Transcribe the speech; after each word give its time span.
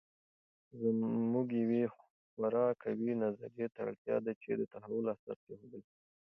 زموږ 0.81 1.47
یوې 1.61 1.83
خورا 1.95 2.67
قوي 2.83 3.13
نظریې 3.23 3.67
ته 3.73 3.79
اړتیا 3.87 4.17
ده 4.25 4.31
چې 4.41 4.49
د 4.59 4.61
تحول 4.73 5.05
اساس 5.13 5.37
کېښودل 5.45 5.81
سي. 5.89 5.95